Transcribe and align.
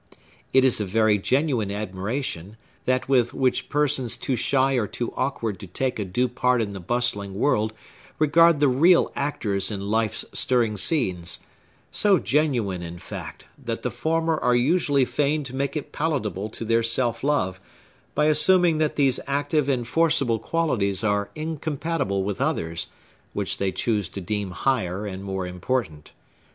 It 0.51 0.65
is 0.65 0.81
a 0.81 0.85
very 0.87 1.19
genuine 1.19 1.69
admiration, 1.69 2.57
that 2.85 3.07
with 3.07 3.35
which 3.35 3.69
persons 3.69 4.17
too 4.17 4.35
shy 4.35 4.73
or 4.73 4.87
too 4.87 5.13
awkward 5.15 5.59
to 5.59 5.67
take 5.67 5.99
a 5.99 6.05
due 6.05 6.27
part 6.27 6.59
in 6.59 6.71
the 6.71 6.79
bustling 6.79 7.35
world 7.35 7.71
regard 8.17 8.59
the 8.59 8.67
real 8.67 9.11
actors 9.15 9.69
in 9.69 9.79
life's 9.91 10.25
stirring 10.33 10.75
scenes; 10.75 11.37
so 11.91 12.17
genuine, 12.17 12.81
in 12.81 12.97
fact, 12.97 13.45
that 13.63 13.83
the 13.83 13.91
former 13.91 14.37
are 14.39 14.55
usually 14.55 15.05
fain 15.05 15.43
to 15.43 15.55
make 15.55 15.75
it 15.77 15.91
palatable 15.91 16.49
to 16.49 16.65
their 16.65 16.81
self 16.81 17.23
love, 17.23 17.59
by 18.15 18.25
assuming 18.25 18.79
that 18.79 18.95
these 18.95 19.19
active 19.27 19.69
and 19.69 19.87
forcible 19.87 20.39
qualities 20.39 21.03
are 21.03 21.29
incompatible 21.35 22.23
with 22.23 22.41
others, 22.41 22.87
which 23.33 23.59
they 23.59 23.71
choose 23.71 24.09
to 24.09 24.19
deem 24.19 24.49
higher 24.49 25.05
and 25.05 25.23
more 25.23 25.45
important. 25.45 26.11